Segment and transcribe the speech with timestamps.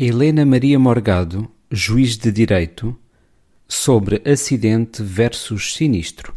[0.00, 2.96] Helena Maria Morgado, juiz de direito,
[3.66, 6.32] sobre acidente versus sinistro.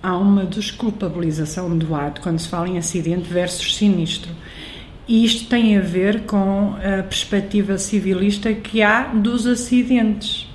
[0.00, 4.30] Há uma desculpabilização do ato quando se fala em acidente versus sinistro.
[5.08, 10.46] E isto tem a ver com a perspectiva civilista que há dos acidentes.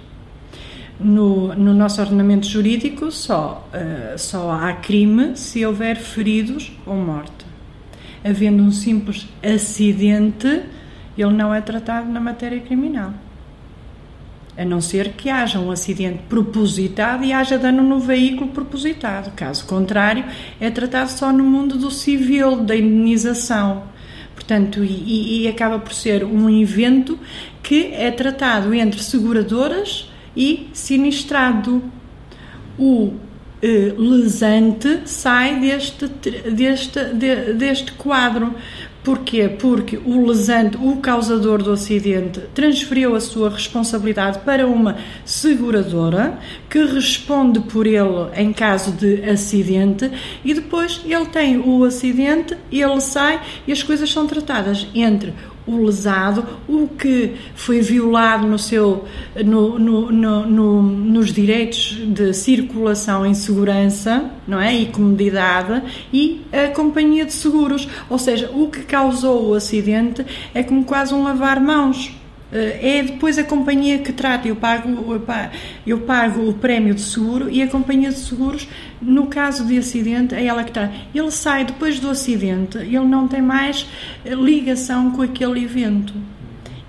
[0.97, 7.45] No, no nosso ordenamento jurídico, só, uh, só há crime se houver feridos ou morte.
[8.23, 10.63] Havendo um simples acidente,
[11.21, 13.13] ele não é tratado na matéria criminal.
[14.57, 19.31] A não ser que haja um acidente propositado e haja dano no veículo propositado.
[19.31, 20.25] Caso contrário,
[20.59, 23.83] é tratado só no mundo do civil, da indenização.
[24.35, 27.17] Portanto, e, e acaba por ser um evento
[27.63, 31.83] que é tratado entre seguradoras e sinistrado.
[32.77, 33.13] O
[33.61, 38.55] eh, lesante sai deste, deste, de, deste quadro.
[39.03, 39.47] Porquê?
[39.47, 46.37] Porque o lesante, o causador do acidente, transferiu a sua responsabilidade para uma seguradora
[46.69, 50.11] que responde por ele em caso de acidente
[50.43, 55.33] e depois ele tem o acidente, ele sai e as coisas são tratadas entre
[55.69, 59.05] o lesado, o que foi violado no seu,
[59.45, 64.73] no, no, no, nos direitos de circulação em segurança não é?
[64.73, 67.87] e comodidade e a companhia de seguros.
[68.09, 72.11] Ou seja, o que causou o acidente é como quase um lavar mãos
[72.51, 74.47] eh, é depois a companhia que trata.
[74.47, 74.89] Eu pago,
[75.85, 78.67] eu pago o prémio de seguro e a companhia de seguros,
[79.01, 80.93] no caso de acidente, é ela que trata.
[81.13, 83.87] Ele sai depois do acidente, ele não tem mais
[84.25, 86.13] ligação com aquele evento.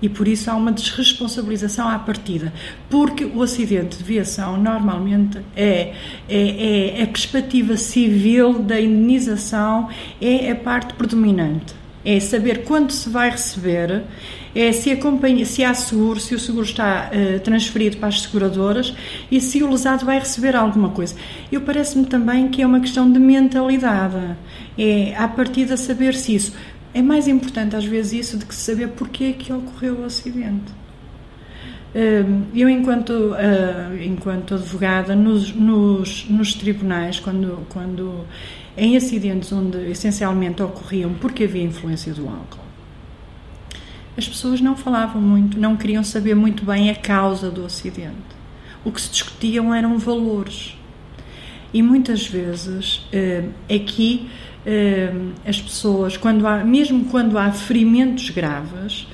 [0.01, 2.51] E por isso há uma desresponsabilização à partida.
[2.89, 5.93] Porque o acidente de viação, normalmente, é,
[6.27, 13.09] é, é a perspectiva civil da indenização, é a parte predominante é saber quanto se
[13.09, 14.03] vai receber,
[14.53, 18.21] é se a companhia, se há seguro, se o seguro está uh, transferido para as
[18.21, 18.93] seguradoras
[19.31, 21.15] e se o lesado vai receber alguma coisa.
[21.51, 24.35] Eu parece-me também que é uma questão de mentalidade.
[24.77, 26.53] É a partir de saber se isso
[26.93, 30.81] é mais importante às vezes isso do que saber porque é que ocorreu o acidente.
[31.93, 38.25] Ehm, eu, enquanto, eh, enquanto advogada, nos, nos, nos tribunais, quando, quando
[38.77, 42.61] em acidentes onde essencialmente ocorriam porque havia influência do álcool.
[44.17, 48.41] As pessoas não falavam muito, não queriam saber muito bem a causa do acidente.
[48.83, 50.77] O que se discutiam eram valores.
[51.73, 54.29] E muitas vezes eh, aqui
[54.65, 55.13] eh,
[55.45, 59.07] as pessoas, quando há, mesmo quando há ferimentos graves,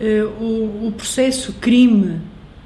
[0.00, 2.20] eh, o, o processo crime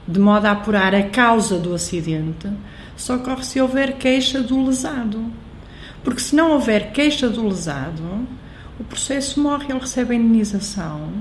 [0.07, 2.49] de modo a apurar a causa do acidente
[2.97, 5.25] só ocorre se houver queixa do lesado.
[6.03, 8.27] Porque se não houver queixa do lesado,
[8.79, 11.13] o processo morre, ele recebe a indenização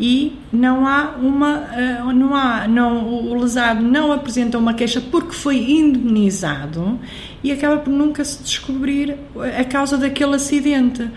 [0.00, 5.32] e não há uma eh, não há não o lesado não apresenta uma queixa porque
[5.32, 6.98] foi indemnizado
[7.42, 9.16] e acaba por nunca se descobrir
[9.58, 11.08] a causa daquele acidente.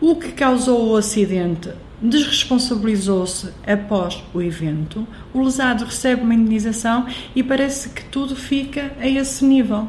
[0.00, 1.70] O que causou o acidente
[2.02, 5.06] desresponsabilizou-se após o evento.
[5.32, 9.88] O lesado recebe uma indenização e parece que tudo fica a esse nível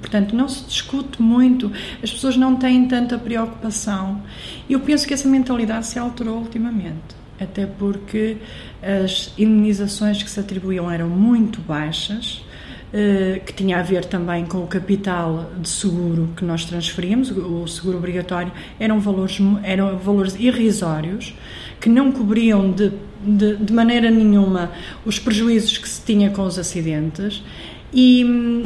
[0.00, 1.72] Portanto, não se discute muito,
[2.02, 4.22] as pessoas não têm tanta preocupação.
[4.68, 8.36] Eu penso que essa mentalidade se alterou ultimamente, até porque
[8.82, 12.42] as indenizações que se atribuíam eram muito baixas,
[12.90, 17.66] eh, que tinha a ver também com o capital de seguro que nós transferíamos, o
[17.66, 21.34] seguro obrigatório, eram valores, eram valores irrisórios,
[21.78, 22.90] que não cobriam de,
[23.22, 24.70] de, de maneira nenhuma
[25.04, 27.42] os prejuízos que se tinha com os acidentes
[27.92, 28.22] e,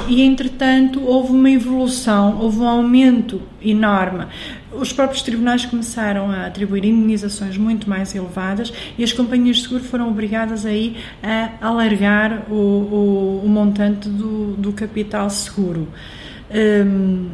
[0.09, 4.27] e, entretanto houve uma evolução, houve um aumento enorme.
[4.73, 9.85] Os próprios tribunais começaram a atribuir indenizações muito mais elevadas e as companhias de seguro
[9.85, 15.87] foram obrigadas aí a alargar o, o, o montante do, do, capital seguro.
[16.51, 17.29] Um,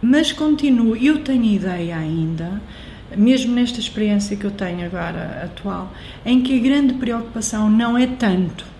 [0.00, 2.62] mas continuo, eu tenho ideia ainda,
[3.16, 5.92] mesmo nesta experiência que eu tenho agora atual,
[6.24, 8.77] em que a grande preocupação não é tanto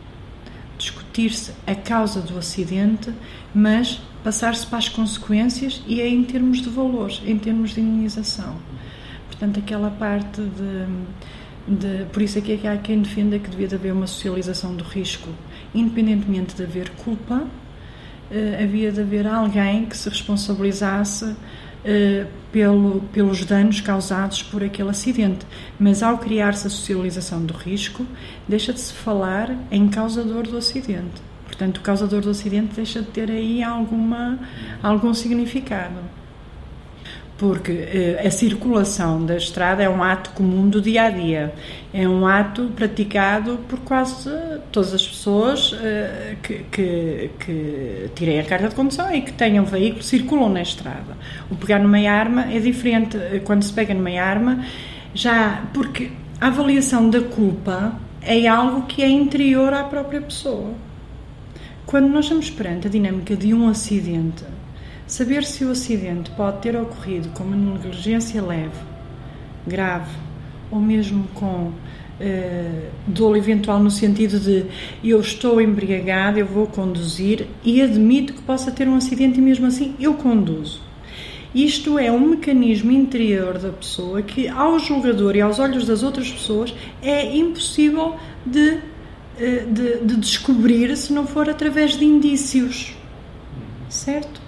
[1.18, 3.12] discutir-se a causa do acidente,
[3.54, 8.56] mas passar-se para as consequências e é em termos de valores, em termos de indenização.
[9.26, 13.74] Portanto, aquela parte de, de por isso é que há quem defenda que devia de
[13.74, 15.28] haver uma socialização do risco,
[15.74, 17.46] independentemente de haver culpa,
[18.30, 21.34] eh, havia de haver alguém que se responsabilizasse
[21.84, 25.46] eh, pelo, pelos danos causados por aquele acidente.
[25.78, 28.06] Mas ao criar-se a socialização do risco,
[28.46, 31.22] deixa de se falar em causador do acidente.
[31.44, 34.38] Portanto, o causador do acidente deixa de ter aí alguma,
[34.82, 35.98] algum significado.
[37.38, 41.54] Porque eh, a circulação da estrada é um ato comum do dia a dia,
[41.94, 44.28] é um ato praticado por quase
[44.72, 49.64] todas as pessoas eh, que, que, que tirem a carta de condução e que tenham
[49.64, 51.16] veículo, circulam na estrada.
[51.48, 54.64] O pegar numa arma é diferente quando se pega numa arma,
[55.14, 60.72] já porque a avaliação da culpa é algo que é interior à própria pessoa.
[61.86, 64.44] Quando nós estamos perante a dinâmica de um acidente,
[65.08, 68.78] Saber se o acidente pode ter ocorrido com uma negligência leve,
[69.66, 70.14] grave
[70.70, 74.66] ou mesmo com uh, dolo eventual no sentido de
[75.02, 79.66] eu estou embriagado, eu vou conduzir e admito que possa ter um acidente e mesmo
[79.66, 80.82] assim eu conduzo.
[81.54, 86.30] Isto é um mecanismo interior da pessoa que, ao julgador e aos olhos das outras
[86.30, 88.78] pessoas, é impossível de,
[89.40, 92.94] eh, de, de descobrir se não for através de indícios.
[93.88, 94.47] Certo?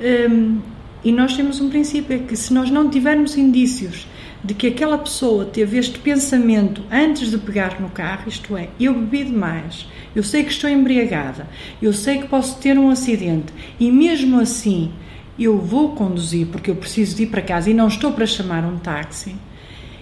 [0.00, 0.60] Um,
[1.02, 4.06] e nós temos um princípio, é que se nós não tivermos indícios
[4.42, 8.94] de que aquela pessoa teve este pensamento antes de pegar no carro, isto é, eu
[8.94, 11.46] bebi demais, eu sei que estou embriagada,
[11.80, 14.90] eu sei que posso ter um acidente e mesmo assim
[15.38, 18.64] eu vou conduzir porque eu preciso de ir para casa e não estou para chamar
[18.64, 19.36] um táxi,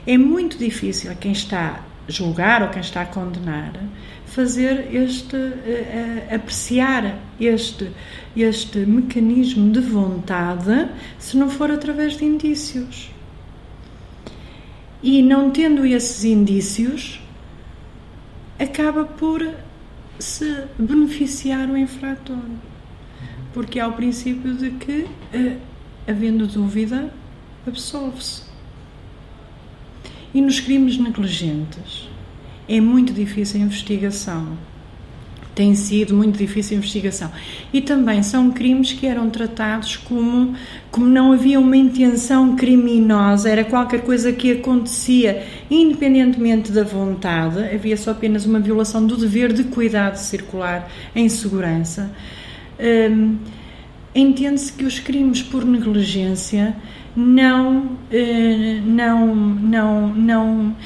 [0.07, 3.73] é muito difícil a quem está julgar ou quem está a condenar
[4.29, 7.91] fazer este, uh, apreciar este,
[8.37, 10.89] este mecanismo de vontade
[11.19, 13.11] se não for através de indícios.
[15.03, 17.21] E não tendo esses indícios,
[18.59, 19.49] acaba por
[20.19, 22.39] se beneficiar o infrator.
[23.55, 25.57] Porque há o princípio de que, uh,
[26.07, 27.13] havendo dúvida,
[27.67, 28.48] absolve-se.
[30.35, 32.09] E nos crimes negligentes,
[32.69, 34.59] é muito difícil a investigação.
[35.55, 37.33] Tem sido muito difícil a investigação.
[37.73, 40.55] E também são crimes que eram tratados como,
[40.91, 47.97] como não havia uma intenção criminosa, era qualquer coisa que acontecia independentemente da vontade, havia
[47.97, 52.11] só apenas uma violação do dever de cuidado circular em segurança.
[52.79, 53.39] Hum,
[54.15, 56.75] Entende-se que os crimes por negligência
[57.19, 60.77] não, eh, não, não, não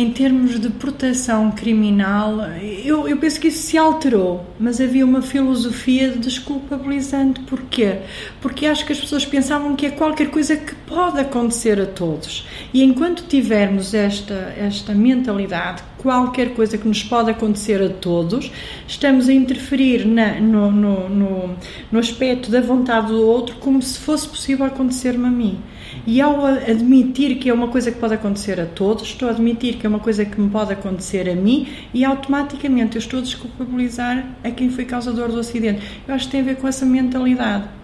[0.00, 2.38] em termos de proteção criminal,
[2.82, 7.40] eu, eu penso que isso se alterou, mas havia uma filosofia desculpabilizante.
[7.40, 7.98] Porquê?
[8.40, 12.48] Porque acho que as pessoas pensavam que é qualquer coisa que pode acontecer a todos.
[12.72, 18.50] E enquanto tivermos esta, esta mentalidade, qualquer coisa que nos pode acontecer a todos,
[18.88, 21.56] estamos a interferir na, no, no, no,
[21.92, 25.58] no aspecto da vontade do outro como se fosse possível acontecer-me a mim.
[26.06, 29.76] E ao admitir que é uma coisa que pode acontecer a todos, estou a admitir
[29.76, 33.22] que é uma coisa que me pode acontecer a mim e automaticamente eu estou a
[33.22, 35.82] desculpabilizar a quem foi causador do acidente.
[36.06, 37.79] Eu acho que tem a ver com essa mentalidade.